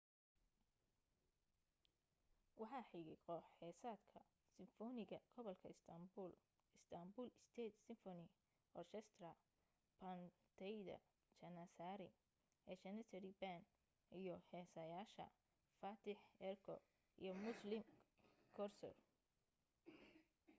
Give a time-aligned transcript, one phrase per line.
[2.59, 4.19] waxaa xigay koox-heesaadka
[4.53, 6.31] simfoniga gobolka istanbul
[6.77, 8.25] istanbul state symphony
[8.81, 9.31] orchestra
[9.99, 10.97] baandeyda
[11.39, 12.09] janissari
[12.71, 13.63] a janissary band
[14.19, 15.25] iyo heesaayaasha
[15.79, 16.83] fatih erkoç
[17.21, 17.83] iyo müslüm
[18.55, 18.99] gürses